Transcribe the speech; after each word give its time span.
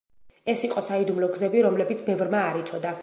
ეს 0.53 0.63
იყო 0.67 0.83
საიდუმლო 0.87 1.29
გზები, 1.35 1.61
რომლებიც 1.67 2.03
ბევრმა 2.09 2.41
არ 2.47 2.59
იცოდა. 2.65 2.97